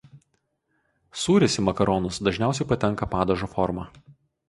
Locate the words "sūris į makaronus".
1.25-2.19